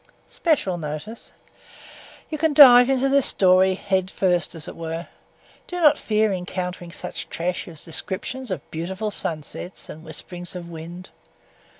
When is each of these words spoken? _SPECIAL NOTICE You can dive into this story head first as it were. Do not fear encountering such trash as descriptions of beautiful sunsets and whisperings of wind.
_SPECIAL 0.25 0.79
NOTICE 0.79 1.31
You 2.31 2.39
can 2.39 2.55
dive 2.55 2.89
into 2.89 3.07
this 3.07 3.27
story 3.27 3.75
head 3.75 4.09
first 4.09 4.55
as 4.55 4.67
it 4.67 4.75
were. 4.75 5.05
Do 5.67 5.79
not 5.79 5.99
fear 5.99 6.33
encountering 6.33 6.91
such 6.91 7.29
trash 7.29 7.67
as 7.67 7.83
descriptions 7.85 8.49
of 8.49 8.67
beautiful 8.71 9.11
sunsets 9.11 9.89
and 9.89 10.03
whisperings 10.03 10.55
of 10.55 10.71
wind. 10.71 11.11